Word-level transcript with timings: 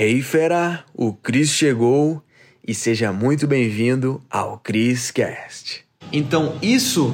Hey 0.00 0.22
fera, 0.22 0.84
o 0.94 1.12
Cris 1.12 1.50
chegou 1.50 2.22
e 2.64 2.72
seja 2.72 3.12
muito 3.12 3.48
bem-vindo 3.48 4.22
ao 4.30 4.56
Cris 4.58 5.10
Cast. 5.10 5.84
Então 6.12 6.54
isso 6.62 7.12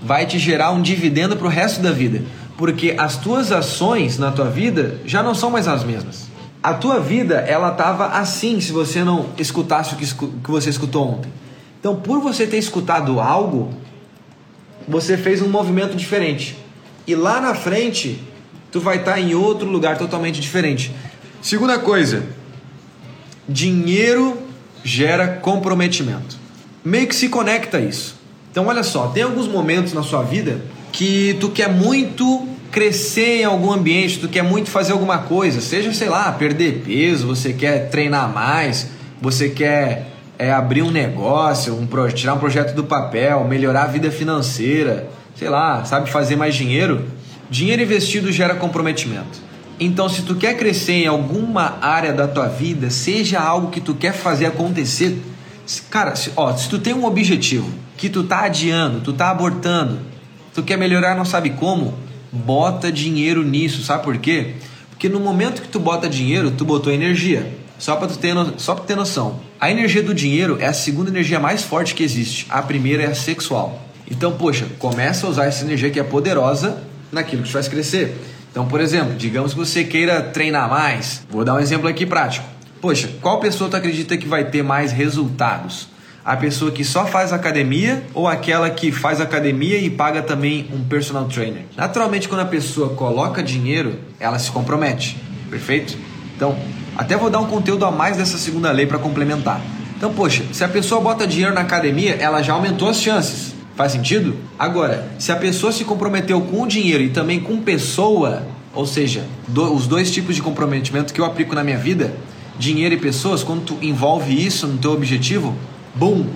vai 0.00 0.24
te 0.24 0.38
gerar 0.38 0.70
um 0.70 0.80
dividendo 0.80 1.36
para 1.36 1.48
o 1.48 1.50
resto 1.50 1.82
da 1.82 1.90
vida, 1.90 2.22
porque 2.56 2.94
as 2.96 3.16
tuas 3.16 3.50
ações 3.50 4.16
na 4.16 4.30
tua 4.30 4.48
vida 4.48 5.00
já 5.04 5.24
não 5.24 5.34
são 5.34 5.50
mais 5.50 5.66
as 5.66 5.82
mesmas. 5.82 6.28
A 6.62 6.72
tua 6.72 7.00
vida 7.00 7.34
ela 7.34 7.72
tava 7.72 8.06
assim 8.06 8.60
se 8.60 8.70
você 8.70 9.02
não 9.02 9.30
escutasse 9.36 9.94
o 9.94 9.96
que, 9.96 10.06
que 10.06 10.50
você 10.52 10.70
escutou 10.70 11.14
ontem. 11.14 11.32
Então, 11.80 11.96
por 11.96 12.20
você 12.20 12.46
ter 12.46 12.58
escutado 12.58 13.18
algo, 13.18 13.74
você 14.86 15.16
fez 15.16 15.42
um 15.42 15.48
movimento 15.48 15.96
diferente. 15.96 16.56
E 17.08 17.16
lá 17.16 17.40
na 17.40 17.56
frente, 17.56 18.22
tu 18.70 18.78
vai 18.78 18.98
estar 18.98 19.14
tá 19.14 19.20
em 19.20 19.34
outro 19.34 19.68
lugar 19.68 19.98
totalmente 19.98 20.40
diferente. 20.40 20.94
Segunda 21.44 21.78
coisa, 21.78 22.22
dinheiro 23.46 24.38
gera 24.82 25.28
comprometimento. 25.28 26.38
Meio 26.82 27.06
que 27.06 27.14
se 27.14 27.28
conecta 27.28 27.78
isso. 27.78 28.16
Então 28.50 28.68
olha 28.68 28.82
só, 28.82 29.08
tem 29.08 29.24
alguns 29.24 29.46
momentos 29.46 29.92
na 29.92 30.02
sua 30.02 30.22
vida 30.22 30.62
que 30.90 31.36
tu 31.38 31.50
quer 31.50 31.68
muito 31.68 32.48
crescer 32.70 33.42
em 33.42 33.44
algum 33.44 33.70
ambiente, 33.70 34.20
tu 34.20 34.26
quer 34.26 34.42
muito 34.42 34.70
fazer 34.70 34.92
alguma 34.92 35.18
coisa, 35.18 35.60
seja, 35.60 35.92
sei 35.92 36.08
lá, 36.08 36.32
perder 36.32 36.82
peso, 36.82 37.26
você 37.26 37.52
quer 37.52 37.90
treinar 37.90 38.32
mais, 38.32 38.88
você 39.20 39.50
quer 39.50 40.12
é, 40.38 40.50
abrir 40.50 40.80
um 40.80 40.90
negócio, 40.90 41.74
um 41.78 41.86
tirar 42.08 42.32
um 42.32 42.38
projeto 42.38 42.74
do 42.74 42.84
papel, 42.84 43.44
melhorar 43.44 43.82
a 43.82 43.88
vida 43.88 44.10
financeira, 44.10 45.10
sei 45.36 45.50
lá, 45.50 45.84
sabe 45.84 46.10
fazer 46.10 46.36
mais 46.36 46.54
dinheiro. 46.54 47.04
Dinheiro 47.50 47.82
investido 47.82 48.32
gera 48.32 48.54
comprometimento. 48.54 49.44
Então, 49.78 50.08
se 50.08 50.22
tu 50.22 50.36
quer 50.36 50.56
crescer 50.56 50.92
em 50.92 51.06
alguma 51.06 51.78
área 51.80 52.12
da 52.12 52.28
tua 52.28 52.46
vida, 52.46 52.90
seja 52.90 53.40
algo 53.40 53.70
que 53.70 53.80
tu 53.80 53.94
quer 53.94 54.12
fazer 54.12 54.46
acontecer, 54.46 55.20
cara, 55.90 56.14
se, 56.14 56.30
ó, 56.36 56.54
se 56.56 56.68
tu 56.68 56.78
tem 56.78 56.94
um 56.94 57.04
objetivo 57.04 57.68
que 57.96 58.08
tu 58.08 58.22
tá 58.24 58.44
adiando, 58.44 59.00
tu 59.00 59.12
tá 59.12 59.30
abortando, 59.30 59.98
tu 60.54 60.62
quer 60.62 60.76
melhorar, 60.76 61.16
não 61.16 61.24
sabe 61.24 61.50
como, 61.50 61.94
bota 62.30 62.90
dinheiro 62.90 63.42
nisso, 63.42 63.82
sabe 63.82 64.04
por 64.04 64.16
quê? 64.18 64.54
Porque 64.90 65.08
no 65.08 65.18
momento 65.18 65.60
que 65.60 65.68
tu 65.68 65.80
bota 65.80 66.08
dinheiro, 66.08 66.52
tu 66.52 66.64
botou 66.64 66.92
energia. 66.92 67.52
Só 67.78 67.96
para 67.96 68.06
tu 68.08 68.16
ter, 68.16 68.32
no, 68.32 68.58
só 68.58 68.74
pra 68.74 68.84
ter 68.84 68.96
noção. 68.96 69.40
A 69.60 69.70
energia 69.70 70.02
do 70.02 70.14
dinheiro 70.14 70.56
é 70.60 70.66
a 70.66 70.72
segunda 70.72 71.10
energia 71.10 71.40
mais 71.40 71.62
forte 71.62 71.94
que 71.94 72.02
existe. 72.02 72.46
A 72.48 72.62
primeira 72.62 73.02
é 73.02 73.06
a 73.06 73.14
sexual. 73.14 73.82
Então, 74.10 74.32
poxa, 74.32 74.66
começa 74.78 75.26
a 75.26 75.30
usar 75.30 75.46
essa 75.46 75.64
energia 75.64 75.90
que 75.90 75.98
é 75.98 76.04
poderosa 76.04 76.82
naquilo 77.10 77.42
que 77.42 77.48
te 77.48 77.52
faz 77.52 77.66
crescer. 77.66 78.16
Então, 78.54 78.68
por 78.68 78.80
exemplo, 78.80 79.16
digamos 79.16 79.52
que 79.52 79.58
você 79.58 79.82
queira 79.82 80.22
treinar 80.22 80.70
mais. 80.70 81.26
Vou 81.28 81.44
dar 81.44 81.54
um 81.54 81.58
exemplo 81.58 81.88
aqui 81.88 82.06
prático. 82.06 82.46
Poxa, 82.80 83.10
qual 83.20 83.40
pessoa 83.40 83.68
tu 83.68 83.74
acredita 83.74 84.16
que 84.16 84.28
vai 84.28 84.44
ter 84.44 84.62
mais 84.62 84.92
resultados? 84.92 85.88
A 86.24 86.36
pessoa 86.36 86.70
que 86.70 86.84
só 86.84 87.04
faz 87.04 87.32
academia 87.32 88.04
ou 88.14 88.28
aquela 88.28 88.70
que 88.70 88.92
faz 88.92 89.20
academia 89.20 89.76
e 89.78 89.90
paga 89.90 90.22
também 90.22 90.70
um 90.72 90.84
personal 90.84 91.24
trainer? 91.24 91.64
Naturalmente, 91.76 92.28
quando 92.28 92.42
a 92.42 92.46
pessoa 92.46 92.90
coloca 92.90 93.42
dinheiro, 93.42 93.98
ela 94.20 94.38
se 94.38 94.52
compromete. 94.52 95.20
Perfeito? 95.50 95.98
Então, 96.36 96.56
até 96.96 97.16
vou 97.16 97.30
dar 97.30 97.40
um 97.40 97.46
conteúdo 97.46 97.84
a 97.84 97.90
mais 97.90 98.18
dessa 98.18 98.38
segunda 98.38 98.70
lei 98.70 98.86
para 98.86 98.98
complementar. 98.98 99.60
Então, 99.96 100.14
poxa, 100.14 100.44
se 100.52 100.62
a 100.62 100.68
pessoa 100.68 101.00
bota 101.00 101.26
dinheiro 101.26 101.52
na 101.52 101.62
academia, 101.62 102.14
ela 102.20 102.40
já 102.40 102.52
aumentou 102.52 102.88
as 102.88 103.00
chances. 103.02 103.53
Faz 103.76 103.92
sentido? 103.92 104.36
Agora, 104.58 105.08
se 105.18 105.32
a 105.32 105.36
pessoa 105.36 105.72
se 105.72 105.84
comprometeu 105.84 106.40
com 106.40 106.62
o 106.62 106.66
dinheiro 106.66 107.02
e 107.02 107.10
também 107.10 107.40
com 107.40 107.60
pessoa, 107.60 108.46
ou 108.72 108.86
seja, 108.86 109.26
do, 109.48 109.74
os 109.74 109.86
dois 109.86 110.10
tipos 110.12 110.36
de 110.36 110.42
comprometimento 110.42 111.12
que 111.12 111.20
eu 111.20 111.24
aplico 111.24 111.54
na 111.54 111.64
minha 111.64 111.78
vida, 111.78 112.14
dinheiro 112.58 112.94
e 112.94 112.98
pessoas, 112.98 113.42
quando 113.42 113.64
tu 113.64 113.78
envolve 113.82 114.34
isso 114.34 114.66
no 114.68 114.78
teu 114.78 114.92
objetivo, 114.92 115.56
bum, 115.94 116.26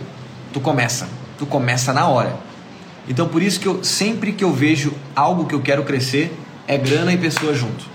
tu 0.52 0.60
começa. 0.60 1.08
Tu 1.38 1.46
começa 1.46 1.92
na 1.92 2.08
hora. 2.08 2.36
Então 3.08 3.28
por 3.28 3.40
isso 3.40 3.60
que 3.60 3.66
eu 3.66 3.84
sempre 3.84 4.32
que 4.32 4.42
eu 4.42 4.52
vejo 4.52 4.92
algo 5.14 5.46
que 5.46 5.54
eu 5.54 5.60
quero 5.60 5.84
crescer, 5.84 6.36
é 6.66 6.76
grana 6.76 7.12
e 7.12 7.16
pessoa 7.16 7.54
junto. 7.54 7.86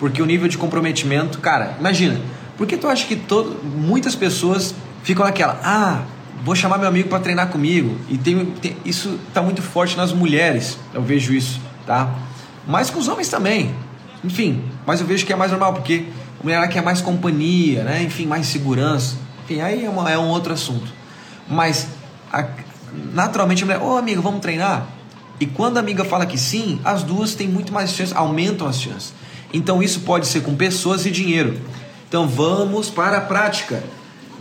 Porque 0.00 0.20
o 0.20 0.26
nível 0.26 0.48
de 0.48 0.58
comprometimento, 0.58 1.38
cara, 1.38 1.76
imagina, 1.78 2.20
por 2.58 2.66
que 2.66 2.76
tu 2.76 2.88
acha 2.88 3.06
que 3.06 3.14
todo, 3.14 3.64
muitas 3.64 4.16
pessoas 4.16 4.74
ficam 5.04 5.24
naquela, 5.24 5.60
ah, 5.62 6.02
vou 6.44 6.54
chamar 6.54 6.78
meu 6.78 6.88
amigo 6.88 7.08
para 7.08 7.20
treinar 7.20 7.48
comigo. 7.48 7.96
E 8.08 8.18
tem, 8.18 8.44
tem 8.46 8.76
isso 8.84 9.18
está 9.28 9.42
muito 9.42 9.62
forte 9.62 9.96
nas 9.96 10.12
mulheres, 10.12 10.78
eu 10.92 11.02
vejo 11.02 11.32
isso, 11.32 11.60
tá? 11.86 12.12
Mas 12.66 12.90
com 12.90 12.98
os 12.98 13.08
homens 13.08 13.28
também. 13.28 13.74
Enfim, 14.24 14.62
mas 14.86 15.00
eu 15.00 15.06
vejo 15.06 15.26
que 15.26 15.32
é 15.32 15.36
mais 15.36 15.50
normal, 15.50 15.72
porque 15.74 16.04
a 16.40 16.42
mulher 16.42 16.68
quer 16.68 16.82
mais 16.82 17.00
companhia, 17.00 17.82
né? 17.82 18.02
Enfim, 18.02 18.26
mais 18.26 18.46
segurança. 18.46 19.16
Enfim, 19.44 19.60
aí 19.60 19.84
é, 19.84 19.90
uma, 19.90 20.10
é 20.10 20.18
um 20.18 20.28
outro 20.28 20.52
assunto. 20.52 20.92
Mas 21.48 21.88
a, 22.32 22.46
naturalmente 23.12 23.62
a 23.62 23.66
mulher, 23.66 23.80
ô 23.80 23.94
oh, 23.94 23.96
amigo, 23.96 24.22
vamos 24.22 24.40
treinar? 24.40 24.86
E 25.40 25.46
quando 25.46 25.76
a 25.76 25.80
amiga 25.80 26.04
fala 26.04 26.24
que 26.24 26.38
sim, 26.38 26.80
as 26.84 27.02
duas 27.02 27.34
têm 27.34 27.48
muito 27.48 27.72
mais 27.72 27.92
chances, 27.92 28.14
aumentam 28.14 28.66
as 28.66 28.80
chances. 28.80 29.12
Então 29.52 29.82
isso 29.82 30.00
pode 30.00 30.26
ser 30.26 30.42
com 30.42 30.54
pessoas 30.54 31.04
e 31.04 31.10
dinheiro. 31.10 31.60
Então 32.08 32.28
vamos 32.28 32.88
para 32.88 33.18
a 33.18 33.20
prática. 33.20 33.82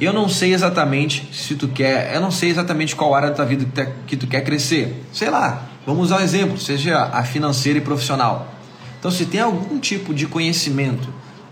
Eu 0.01 0.11
não 0.11 0.27
sei 0.27 0.51
exatamente 0.51 1.29
se 1.31 1.53
tu 1.53 1.67
quer, 1.67 2.15
eu 2.15 2.19
não 2.19 2.31
sei 2.31 2.49
exatamente 2.49 2.95
qual 2.95 3.13
área 3.13 3.29
da 3.29 3.35
tua 3.35 3.45
vida 3.45 3.93
que 4.07 4.17
tu 4.17 4.25
quer 4.25 4.41
crescer. 4.41 4.99
Sei 5.13 5.29
lá, 5.29 5.69
vamos 5.85 6.05
usar 6.05 6.17
um 6.17 6.23
exemplo, 6.23 6.57
seja 6.57 7.03
a 7.13 7.23
financeira 7.23 7.77
e 7.77 7.81
profissional. 7.83 8.51
Então, 8.97 9.11
se 9.11 9.27
tem 9.27 9.41
algum 9.41 9.77
tipo 9.77 10.11
de 10.11 10.25
conhecimento, 10.25 11.07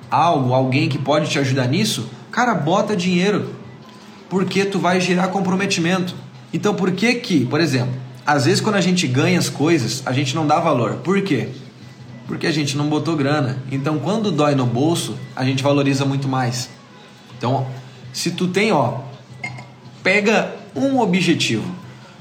algo, 0.10 0.52
alguém 0.52 0.90
que 0.90 0.98
pode 0.98 1.30
te 1.30 1.38
ajudar 1.38 1.68
nisso, 1.68 2.10
cara, 2.32 2.56
bota 2.56 2.96
dinheiro, 2.96 3.54
porque 4.28 4.66
tu 4.66 4.80
vai 4.80 5.00
gerar 5.00 5.28
comprometimento. 5.28 6.16
Então, 6.52 6.74
por 6.74 6.92
que 6.92 7.14
que, 7.16 7.46
por 7.46 7.62
exemplo, 7.62 7.94
às 8.26 8.46
vezes 8.46 8.62
quando 8.62 8.78
a 8.78 8.81
gente 8.81 9.06
ganha 9.06 9.38
as 9.38 9.48
coisas, 9.48 10.02
a 10.08 10.12
gente 10.12 10.34
não 10.34 10.48
dá 10.48 10.60
valor. 10.60 10.96
Por 11.04 11.22
quê? 11.22 11.50
Porque 12.26 12.48
a 12.48 12.52
gente 12.52 12.76
não 12.76 12.90
botou 12.90 13.16
grana. 13.16 13.60
Então, 13.72 14.00
quando 14.00 14.31
dói 14.31 14.56
no 14.56 14.66
bolso, 14.66 15.16
a 15.36 15.46
gente 15.46 15.62
valoriza 15.62 16.04
muito 16.04 16.28
mais. 16.28 16.68
Então, 17.38 17.68
se 18.14 18.31
tu 18.31 18.47
tem, 18.47 18.72
ó, 18.72 19.00
pega 20.03 20.56
um 20.75 21.00
objetivo. 21.00 21.64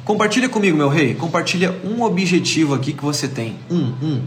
Compartilha 0.04 0.48
comigo, 0.48 0.76
meu 0.76 0.88
rei. 0.88 1.14
Compartilha 1.14 1.74
um 1.84 2.02
objetivo 2.02 2.74
aqui 2.74 2.92
que 2.92 3.04
você 3.04 3.28
tem. 3.28 3.56
Um, 3.70 3.92
um. 4.02 4.22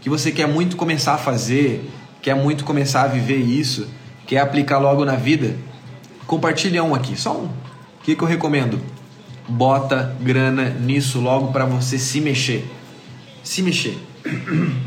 Que 0.00 0.10
você 0.10 0.32
quer 0.32 0.48
muito 0.48 0.76
começar 0.76 1.14
a 1.14 1.18
fazer, 1.18 1.88
quer 2.20 2.34
muito 2.34 2.64
começar 2.64 3.02
a 3.02 3.06
viver 3.06 3.36
isso, 3.36 3.88
quer 4.26 4.38
aplicar 4.38 4.78
logo 4.78 5.04
na 5.04 5.14
vida. 5.14 5.56
Compartilha 6.26 6.82
um 6.82 6.94
aqui, 6.94 7.16
só 7.16 7.36
um. 7.36 7.44
O 7.44 8.02
que, 8.02 8.16
que 8.16 8.22
eu 8.22 8.26
recomendo? 8.26 8.80
Bota 9.48 10.16
grana 10.20 10.70
nisso 10.70 11.20
logo 11.20 11.52
para 11.52 11.64
você 11.64 11.98
se 11.98 12.20
mexer. 12.20 12.68
Se 13.42 13.62
mexer. 13.62 13.98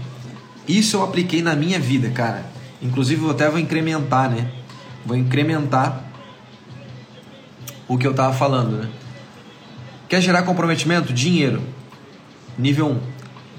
Isso 0.68 0.96
eu 0.96 1.04
apliquei 1.04 1.42
na 1.42 1.56
minha 1.56 1.80
vida, 1.80 2.10
cara. 2.10 2.46
Inclusive 2.82 3.24
eu 3.24 3.32
até 3.32 3.50
vou 3.50 3.60
incrementar, 3.60 4.30
né? 4.30 4.50
Vou 5.06 5.18
incrementar 5.18 6.04
o 7.88 7.98
que 7.98 8.08
eu 8.08 8.12
estava 8.12 8.34
falando, 8.34 8.78
né? 8.78 8.90
Quer 10.08 10.22
gerar 10.22 10.44
comprometimento? 10.44 11.12
Dinheiro. 11.12 11.62
Nível 12.58 12.88
1. 12.88 13.00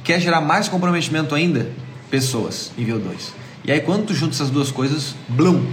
Quer 0.05 0.21
gerar 0.21 0.41
mais 0.41 0.69
comprometimento 0.69 1.35
ainda? 1.35 1.71
Pessoas. 2.11 2.73
Nível 2.77 2.99
2. 2.99 3.35
E 3.65 3.73
aí 3.73 3.81
quando 3.81 4.07
tu 4.07 4.15
junta 4.15 4.35
essas 4.35 4.51
duas 4.51 4.71
coisas, 4.71 5.15
blum. 5.29 5.67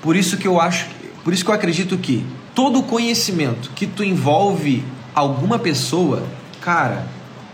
Por 0.00 0.16
isso 0.16 0.36
que 0.36 0.46
eu 0.46 0.60
acho, 0.60 0.86
por 1.22 1.32
isso 1.32 1.44
que 1.44 1.50
eu 1.50 1.54
acredito 1.54 1.96
que 1.98 2.24
todo 2.54 2.82
conhecimento 2.82 3.70
que 3.74 3.86
tu 3.86 4.04
envolve 4.04 4.84
alguma 5.14 5.58
pessoa, 5.58 6.22
cara, 6.60 7.06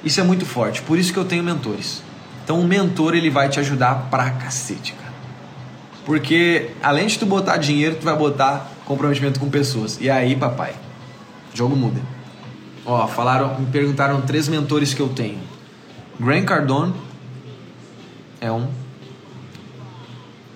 isso 0.05 0.21
é 0.21 0.22
muito 0.22 0.45
forte. 0.45 0.83
Por 0.83 0.99
isso 0.99 1.12
que 1.12 1.19
eu 1.19 1.25
tenho 1.25 1.43
mentores. 1.43 2.03
Então 2.45 2.61
o 2.61 2.67
mentor 2.67 3.15
ele 3.15 3.31
vai 3.31 3.49
te 3.49 3.61
ajudar 3.61 4.09
pra 4.11 4.31
cacete, 4.31 4.93
cara. 4.93 5.15
Porque 6.05 6.71
além 6.83 7.07
de 7.07 7.19
tu 7.19 7.27
botar 7.27 7.57
dinheiro, 7.57 7.97
tu 7.97 8.04
vai 8.04 8.16
botar 8.16 8.71
comprometimento 8.91 9.39
com 9.39 9.48
pessoas. 9.48 9.98
E 10.01 10.10
aí, 10.10 10.34
papai, 10.34 10.75
jogo 11.54 11.77
muda. 11.77 12.01
Ó, 12.84 13.07
falaram, 13.07 13.57
me 13.60 13.66
perguntaram 13.66 14.21
três 14.22 14.48
mentores 14.48 14.92
que 14.92 15.01
eu 15.01 15.09
tenho. 15.09 15.39
Grant 16.19 16.45
Cardone 16.45 16.92
é 18.41 18.51
um. 18.51 18.66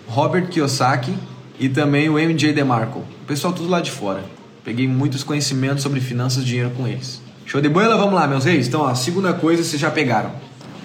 Robert 0.08 0.48
Kiyosaki 0.48 1.14
e 1.60 1.68
também 1.68 2.08
o 2.08 2.14
MJ 2.14 2.52
DeMarco. 2.52 2.98
O 2.98 3.26
pessoal 3.26 3.52
tudo 3.52 3.68
lá 3.68 3.80
de 3.80 3.92
fora. 3.92 4.24
Peguei 4.64 4.88
muitos 4.88 5.22
conhecimentos 5.22 5.84
sobre 5.84 6.00
finanças 6.00 6.42
e 6.42 6.46
dinheiro 6.46 6.70
com 6.70 6.88
eles. 6.88 7.22
Show 7.46 7.60
de 7.60 7.68
bola? 7.68 7.96
Vamos 7.96 8.14
lá, 8.14 8.26
meus 8.26 8.44
reis. 8.44 8.66
Então, 8.66 8.80
ó, 8.80 8.94
segunda 8.96 9.32
coisa 9.32 9.62
vocês 9.62 9.80
já 9.80 9.90
pegaram. 9.92 10.32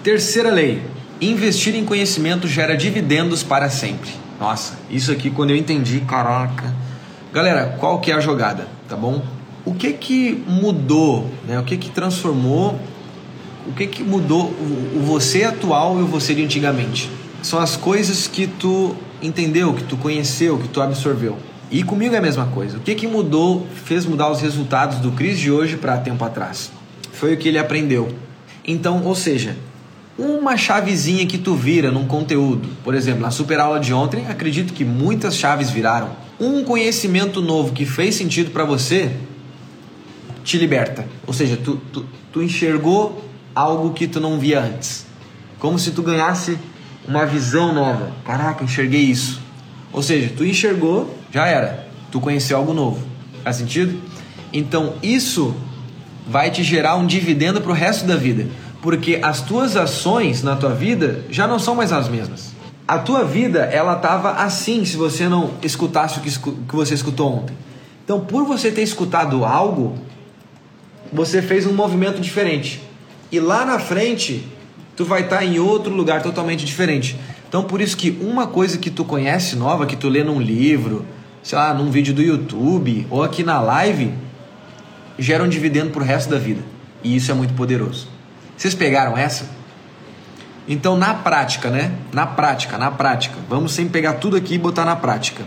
Terceira 0.04 0.52
lei. 0.52 0.80
Investir 1.20 1.74
em 1.74 1.84
conhecimento 1.84 2.46
gera 2.46 2.76
dividendos 2.76 3.42
para 3.42 3.68
sempre. 3.68 4.10
Nossa, 4.38 4.78
isso 4.88 5.10
aqui 5.10 5.30
quando 5.30 5.50
eu 5.50 5.56
entendi, 5.56 6.00
caraca 6.00 6.72
Galera, 7.32 7.76
qual 7.78 8.00
que 8.00 8.10
é 8.10 8.14
a 8.14 8.20
jogada, 8.20 8.66
tá 8.88 8.96
bom? 8.96 9.22
O 9.64 9.72
que 9.72 9.92
que 9.92 10.42
mudou, 10.48 11.30
né? 11.46 11.60
O 11.60 11.62
que 11.62 11.76
que 11.76 11.88
transformou, 11.90 12.76
o 13.68 13.72
que 13.72 13.86
que 13.86 14.02
mudou 14.02 14.46
o, 14.46 15.00
você 15.04 15.44
atual 15.44 15.98
e 16.00 16.02
o 16.02 16.06
você 16.06 16.34
de 16.34 16.42
antigamente? 16.42 17.08
São 17.40 17.60
as 17.60 17.76
coisas 17.76 18.26
que 18.26 18.48
tu 18.48 18.96
entendeu, 19.22 19.74
que 19.74 19.84
tu 19.84 19.96
conheceu, 19.96 20.58
que 20.58 20.66
tu 20.66 20.82
absorveu. 20.82 21.36
E 21.70 21.84
comigo 21.84 22.14
é 22.16 22.18
a 22.18 22.22
mesma 22.22 22.46
coisa. 22.46 22.78
O 22.78 22.80
que, 22.80 22.96
que 22.96 23.06
mudou, 23.06 23.64
fez 23.84 24.04
mudar 24.04 24.28
os 24.28 24.40
resultados 24.40 24.98
do 24.98 25.12
Cris 25.12 25.38
de 25.38 25.52
hoje 25.52 25.76
para 25.76 25.98
tempo 25.98 26.24
atrás? 26.24 26.72
Foi 27.12 27.34
o 27.34 27.36
que 27.36 27.46
ele 27.46 27.58
aprendeu. 27.58 28.08
Então, 28.66 29.04
ou 29.04 29.14
seja, 29.14 29.56
uma 30.18 30.56
chavezinha 30.56 31.24
que 31.26 31.38
tu 31.38 31.54
vira 31.54 31.92
num 31.92 32.06
conteúdo, 32.06 32.68
por 32.82 32.94
exemplo, 32.94 33.22
na 33.22 33.30
super 33.30 33.60
aula 33.60 33.78
de 33.78 33.94
ontem, 33.94 34.26
acredito 34.28 34.72
que 34.72 34.84
muitas 34.84 35.36
chaves 35.36 35.70
viraram. 35.70 36.08
Um 36.40 36.64
conhecimento 36.64 37.42
novo 37.42 37.72
que 37.72 37.84
fez 37.84 38.14
sentido 38.14 38.50
para 38.50 38.64
você 38.64 39.14
te 40.42 40.56
liberta. 40.56 41.06
Ou 41.26 41.34
seja, 41.34 41.56
tu, 41.56 41.76
tu, 41.92 42.06
tu 42.32 42.42
enxergou 42.42 43.22
algo 43.54 43.92
que 43.92 44.08
tu 44.08 44.18
não 44.20 44.38
via 44.38 44.60
antes. 44.60 45.06
Como 45.58 45.78
se 45.78 45.90
tu 45.90 46.02
ganhasse 46.02 46.56
uma 47.06 47.26
visão 47.26 47.74
nova. 47.74 48.12
Caraca, 48.24 48.64
enxerguei 48.64 49.02
isso. 49.02 49.40
Ou 49.92 50.02
seja, 50.02 50.32
tu 50.34 50.44
enxergou, 50.44 51.14
já 51.30 51.46
era. 51.46 51.86
Tu 52.10 52.18
conheceu 52.20 52.56
algo 52.56 52.72
novo. 52.72 53.04
Faz 53.44 53.56
sentido? 53.56 54.00
Então 54.52 54.94
isso 55.02 55.54
vai 56.26 56.50
te 56.50 56.62
gerar 56.62 56.96
um 56.96 57.06
dividendo 57.06 57.60
para 57.60 57.70
o 57.70 57.74
resto 57.74 58.06
da 58.06 58.16
vida, 58.16 58.46
porque 58.80 59.18
as 59.22 59.40
tuas 59.40 59.76
ações 59.76 60.42
na 60.42 60.54
tua 60.54 60.72
vida 60.72 61.24
já 61.28 61.46
não 61.46 61.58
são 61.58 61.74
mais 61.74 61.92
as 61.92 62.08
mesmas. 62.08 62.49
A 62.90 62.98
tua 62.98 63.22
vida 63.22 63.60
ela 63.66 63.94
estava 63.94 64.32
assim 64.32 64.84
se 64.84 64.96
você 64.96 65.28
não 65.28 65.52
escutasse 65.62 66.18
o 66.18 66.22
que, 66.22 66.28
que 66.28 66.74
você 66.74 66.92
escutou 66.92 67.32
ontem. 67.32 67.56
Então, 68.04 68.18
por 68.18 68.44
você 68.44 68.68
ter 68.72 68.82
escutado 68.82 69.44
algo, 69.44 69.96
você 71.12 71.40
fez 71.40 71.68
um 71.68 71.72
movimento 71.72 72.20
diferente. 72.20 72.82
E 73.30 73.38
lá 73.38 73.64
na 73.64 73.78
frente, 73.78 74.44
tu 74.96 75.04
vai 75.04 75.20
estar 75.20 75.36
tá 75.36 75.44
em 75.44 75.60
outro 75.60 75.94
lugar 75.94 76.20
totalmente 76.20 76.64
diferente. 76.64 77.16
Então, 77.48 77.62
por 77.62 77.80
isso 77.80 77.96
que 77.96 78.18
uma 78.20 78.48
coisa 78.48 78.76
que 78.76 78.90
tu 78.90 79.04
conhece 79.04 79.54
nova, 79.54 79.86
que 79.86 79.94
tu 79.94 80.08
lê 80.08 80.24
num 80.24 80.40
livro, 80.40 81.06
sei 81.44 81.56
lá, 81.56 81.72
num 81.72 81.92
vídeo 81.92 82.12
do 82.12 82.20
YouTube 82.20 83.06
ou 83.08 83.22
aqui 83.22 83.44
na 83.44 83.60
live, 83.60 84.12
gera 85.16 85.44
um 85.44 85.48
dividendo 85.48 85.92
pro 85.92 86.02
resto 86.02 86.28
da 86.28 86.40
vida. 86.40 86.62
E 87.04 87.14
isso 87.14 87.30
é 87.30 87.34
muito 87.34 87.54
poderoso. 87.54 88.08
Vocês 88.56 88.74
pegaram 88.74 89.16
essa? 89.16 89.59
Então, 90.68 90.96
na 90.96 91.14
prática, 91.14 91.70
né? 91.70 91.92
Na 92.12 92.26
prática, 92.26 92.78
na 92.78 92.90
prática. 92.90 93.36
Vamos 93.48 93.72
sem 93.72 93.88
pegar 93.88 94.14
tudo 94.14 94.36
aqui 94.36 94.54
e 94.54 94.58
botar 94.58 94.84
na 94.84 94.96
prática. 94.96 95.42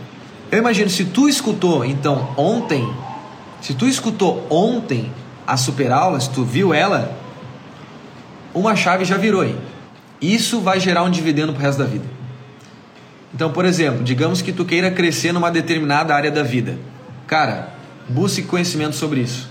Eu 0.51 0.59
imagino, 0.59 0.89
se 0.89 1.05
tu 1.05 1.27
escutou, 1.27 1.83
então, 1.85 2.29
ontem, 2.37 2.87
se 3.61 3.73
tu 3.73 3.87
escutou 3.87 4.45
ontem 4.49 5.11
a 5.47 5.57
super 5.57 5.91
aula, 5.91 6.19
se 6.19 6.29
tu 6.29 6.43
viu 6.43 6.73
ela, 6.73 7.17
uma 8.53 8.75
chave 8.75 9.05
já 9.05 9.17
virou 9.17 9.41
aí. 9.41 9.57
Isso 10.21 10.61
vai 10.61 10.79
gerar 10.79 11.03
um 11.03 11.09
dividendo 11.09 11.53
pro 11.53 11.61
resto 11.61 11.79
da 11.79 11.85
vida. 11.85 12.05
Então, 13.33 13.51
por 13.51 13.65
exemplo, 13.65 14.03
digamos 14.03 14.41
que 14.41 14.53
tu 14.53 14.63
queira 14.63 14.91
crescer 14.91 15.31
numa 15.31 15.49
determinada 15.49 16.13
área 16.13 16.29
da 16.29 16.43
vida. 16.43 16.77
Cara, 17.25 17.69
busque 18.07 18.43
conhecimento 18.43 18.95
sobre 18.95 19.21
isso, 19.21 19.49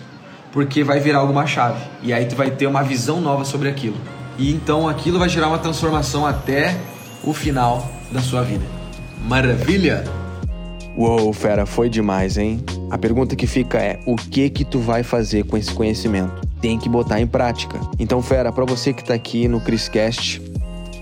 porque 0.52 0.84
vai 0.84 1.00
virar 1.00 1.18
alguma 1.18 1.46
chave 1.46 1.82
e 2.02 2.12
aí 2.12 2.26
tu 2.26 2.36
vai 2.36 2.50
ter 2.50 2.66
uma 2.66 2.82
visão 2.82 3.20
nova 3.20 3.44
sobre 3.44 3.68
aquilo. 3.68 3.96
E 4.42 4.50
então 4.50 4.88
aquilo 4.88 5.20
vai 5.20 5.28
gerar 5.28 5.46
uma 5.46 5.58
transformação 5.60 6.26
até 6.26 6.76
o 7.22 7.32
final 7.32 7.88
da 8.10 8.20
sua 8.20 8.42
vida. 8.42 8.64
Maravilha? 9.24 10.02
Uou, 10.96 11.32
fera, 11.32 11.64
foi 11.64 11.88
demais, 11.88 12.36
hein? 12.36 12.60
A 12.90 12.98
pergunta 12.98 13.36
que 13.36 13.46
fica 13.46 13.78
é: 13.78 14.00
o 14.04 14.16
que 14.16 14.50
que 14.50 14.64
tu 14.64 14.80
vai 14.80 15.04
fazer 15.04 15.44
com 15.44 15.56
esse 15.56 15.72
conhecimento? 15.72 16.44
Tem 16.60 16.76
que 16.76 16.88
botar 16.88 17.20
em 17.20 17.26
prática. 17.26 17.78
Então, 18.00 18.20
fera, 18.20 18.50
para 18.50 18.64
você 18.64 18.92
que 18.92 19.04
tá 19.04 19.14
aqui 19.14 19.46
no 19.46 19.60
Criscast, 19.60 20.42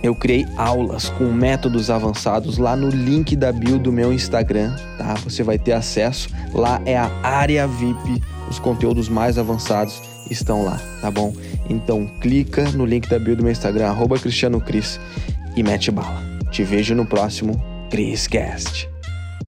eu 0.03 0.15
criei 0.15 0.47
aulas 0.59 1.09
com 1.09 1.25
métodos 1.33 1.89
avançados 1.89 2.59
lá 2.59 2.77
no 2.77 2.91
link 2.91 3.35
da 3.37 3.51
bio 3.51 3.79
do 3.79 3.91
meu 3.91 4.13
Instagram, 4.13 4.77
tá? 4.99 5.15
Você 5.25 5.43
vai 5.43 5.59
ter 5.59 5.73
acesso. 5.73 6.29
Lá 6.53 6.79
é 6.85 6.99
a 6.99 7.11
área 7.23 7.67
VIP, 7.67 8.23
os 8.51 8.59
conteúdos 8.59 9.09
mais 9.09 9.39
avançados 9.39 10.03
estão 10.31 10.63
lá, 10.63 10.79
tá 11.01 11.11
bom? 11.11 11.33
Então 11.71 12.07
clica 12.21 12.71
no 12.73 12.85
link 12.85 13.09
da 13.09 13.19
bio 13.19 13.37
do 13.37 13.45
meu 13.45 13.53
Instagram, 13.53 13.87
arroba 13.87 14.19
Cristiano 14.19 14.61
Cris, 14.61 15.01
e 15.57 15.63
mete 15.63 15.91
bala. 15.91 16.21
Te 16.51 16.65
vejo 16.65 16.95
no 16.97 17.07
próximo 17.07 17.63
Criscast. 17.89 18.89